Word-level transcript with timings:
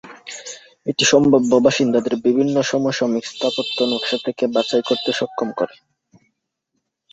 এটি 0.87 1.03
সম্ভাব্য 1.05 1.51
বাসিন্দাদের 1.65 2.15
বিভিন্ন 2.25 2.55
সমসাময়িক 2.63 3.25
স্থাপত্য 3.27 3.77
নকশা 3.91 4.17
থেকে 4.25 4.43
বাছাই 4.55 4.83
করতে 4.89 5.09
সক্ষম 5.19 5.49
করে। 5.59 5.75